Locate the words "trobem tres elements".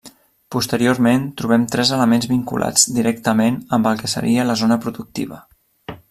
1.41-2.25